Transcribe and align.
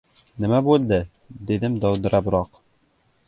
—Nima 0.43 0.61
bo‘ldi?— 0.67 0.97
dedim 1.51 1.77
dovdirabroq. 1.83 2.61